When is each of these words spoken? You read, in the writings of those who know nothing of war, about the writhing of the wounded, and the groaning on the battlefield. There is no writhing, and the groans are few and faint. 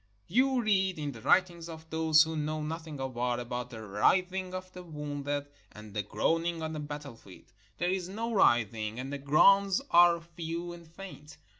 You 0.25 0.63
read, 0.63 0.97
in 0.97 1.11
the 1.11 1.21
writings 1.21 1.69
of 1.69 1.87
those 1.91 2.23
who 2.23 2.35
know 2.35 2.63
nothing 2.63 2.99
of 2.99 3.13
war, 3.13 3.39
about 3.39 3.69
the 3.69 3.83
writhing 3.83 4.51
of 4.55 4.73
the 4.73 4.81
wounded, 4.81 5.45
and 5.71 5.93
the 5.93 6.01
groaning 6.01 6.63
on 6.63 6.73
the 6.73 6.79
battlefield. 6.79 7.53
There 7.77 7.91
is 7.91 8.09
no 8.09 8.33
writhing, 8.33 8.99
and 8.99 9.13
the 9.13 9.19
groans 9.19 9.79
are 9.91 10.19
few 10.19 10.73
and 10.73 10.87
faint. 10.87 11.37